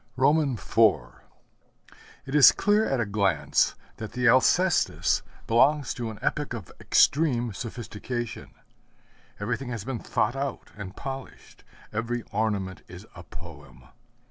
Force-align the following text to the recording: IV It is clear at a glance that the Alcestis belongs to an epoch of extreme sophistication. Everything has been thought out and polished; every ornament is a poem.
IV 0.17 0.79
It 2.25 2.33
is 2.33 2.51
clear 2.51 2.87
at 2.89 2.99
a 2.99 3.05
glance 3.05 3.75
that 3.97 4.13
the 4.13 4.27
Alcestis 4.27 5.21
belongs 5.45 5.93
to 5.93 6.09
an 6.09 6.17
epoch 6.23 6.55
of 6.55 6.71
extreme 6.79 7.53
sophistication. 7.53 8.49
Everything 9.39 9.69
has 9.69 9.83
been 9.85 9.99
thought 9.99 10.35
out 10.35 10.71
and 10.75 10.95
polished; 10.95 11.63
every 11.93 12.23
ornament 12.31 12.81
is 12.87 13.05
a 13.13 13.21
poem. 13.21 13.83